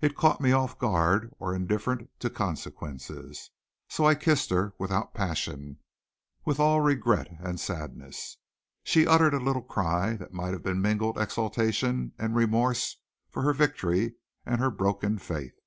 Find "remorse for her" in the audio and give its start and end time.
12.36-13.52